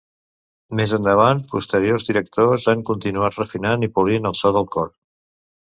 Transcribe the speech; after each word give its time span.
Més 0.79 0.95
endavant 0.97 1.43
posteriors 1.51 2.07
directors 2.09 2.67
han 2.75 2.83
continuat 2.91 3.41
refinant 3.45 3.89
i 3.91 3.95
polint 4.01 4.31
el 4.33 4.41
so 4.45 4.59
del 4.59 4.69
cor. 4.77 4.93